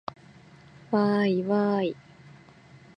[0.89, 1.97] わーいわーい